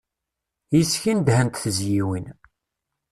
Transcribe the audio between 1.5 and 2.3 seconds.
tezyiwin.